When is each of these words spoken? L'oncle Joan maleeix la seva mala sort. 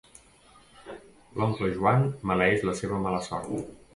L'oncle 1.41 1.69
Joan 1.75 2.09
maleeix 2.31 2.65
la 2.69 2.75
seva 2.83 3.01
mala 3.07 3.23
sort. 3.31 3.55